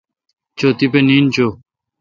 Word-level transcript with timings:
چو 0.57 0.67
تیپہ 0.77 0.99
نیند 1.07 1.29
چو۔ 1.33 1.47